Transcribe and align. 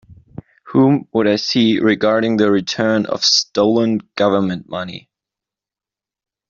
Whom 0.69 1.07
would 1.13 1.27
I 1.27 1.35
see 1.35 1.77
regarding 1.77 2.37
the 2.37 2.49
return 2.49 3.05
of 3.05 3.23
stolen 3.23 3.99
Government 4.15 4.67
money? 4.67 5.11